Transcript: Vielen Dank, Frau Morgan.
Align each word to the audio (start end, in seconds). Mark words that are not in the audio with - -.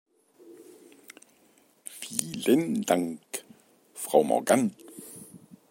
Vielen 1.85 2.81
Dank, 2.87 3.19
Frau 3.93 4.23
Morgan. 4.23 4.73